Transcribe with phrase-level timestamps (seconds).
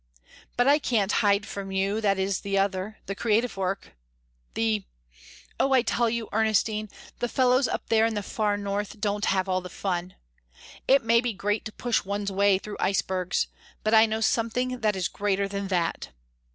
[0.57, 3.91] But I can't hide from you that it is the other, the creative work
[4.55, 4.83] the
[5.59, 6.89] oh, I tell you, Ernestine,
[7.19, 10.15] the fellows up there in the far north don't have all the fun!
[10.87, 13.45] It may be great to push one's way through icebergs
[13.83, 16.09] but I know something that is greater than that!